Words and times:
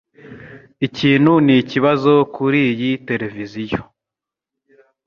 Ikintu 0.87 1.31
nikibazo 1.45 2.13
kuriyi 2.33 2.91
televiziyo. 3.07 3.81